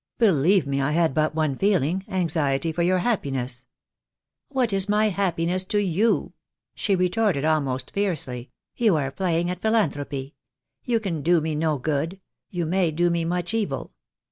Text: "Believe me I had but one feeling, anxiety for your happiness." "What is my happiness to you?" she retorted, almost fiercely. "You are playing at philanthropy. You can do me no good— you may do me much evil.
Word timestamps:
"Believe 0.17 0.65
me 0.65 0.81
I 0.81 0.93
had 0.93 1.13
but 1.13 1.35
one 1.35 1.55
feeling, 1.55 2.03
anxiety 2.09 2.71
for 2.71 2.81
your 2.81 2.97
happiness." 2.97 3.67
"What 4.49 4.73
is 4.73 4.89
my 4.89 5.09
happiness 5.09 5.63
to 5.65 5.77
you?" 5.77 6.33
she 6.73 6.95
retorted, 6.95 7.45
almost 7.45 7.91
fiercely. 7.91 8.49
"You 8.75 8.95
are 8.95 9.11
playing 9.11 9.51
at 9.51 9.61
philanthropy. 9.61 10.33
You 10.83 10.99
can 10.99 11.21
do 11.21 11.39
me 11.39 11.53
no 11.53 11.77
good— 11.77 12.19
you 12.49 12.65
may 12.65 12.89
do 12.89 13.11
me 13.11 13.25
much 13.25 13.53
evil. 13.53 13.93